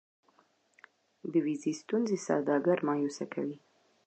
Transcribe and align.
د 1.31 1.33
ویزې 1.45 1.73
ستونزې 1.81 2.17
سوداګر 2.27 2.77
مایوسه 2.87 3.25
کوي. 3.33 3.57